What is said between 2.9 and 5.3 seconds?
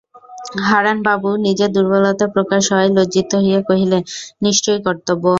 লজ্জিত হইয়া কহিলেন, নিশ্চয়ই কর্তব্য।